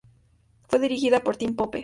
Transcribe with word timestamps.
Fue 0.67 0.79
dirigida 0.79 1.19
por 1.19 1.37
Tim 1.37 1.55
Pope. 1.55 1.79